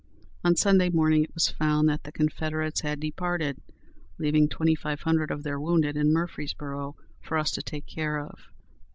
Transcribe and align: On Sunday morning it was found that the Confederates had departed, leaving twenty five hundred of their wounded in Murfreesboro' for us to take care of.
On 0.43 0.55
Sunday 0.55 0.89
morning 0.89 1.23
it 1.25 1.33
was 1.35 1.49
found 1.49 1.87
that 1.87 2.05
the 2.05 2.11
Confederates 2.11 2.81
had 2.81 2.99
departed, 2.99 3.61
leaving 4.17 4.49
twenty 4.49 4.73
five 4.73 5.01
hundred 5.01 5.29
of 5.29 5.43
their 5.43 5.59
wounded 5.59 5.95
in 5.95 6.11
Murfreesboro' 6.11 6.95
for 7.21 7.37
us 7.37 7.51
to 7.51 7.61
take 7.61 7.85
care 7.85 8.17
of. 8.17 8.47